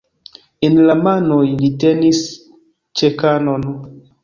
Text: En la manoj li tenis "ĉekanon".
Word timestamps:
En 0.67 0.79
la 0.87 0.95
manoj 1.07 1.37
li 1.59 1.69
tenis 1.85 2.23
"ĉekanon". 3.05 3.71